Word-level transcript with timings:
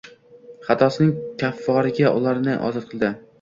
Xatosining 0.69 1.11
kafforatiga 1.43 2.15
ularni 2.23 2.57
ozod 2.71 2.89
qildi 2.91 3.13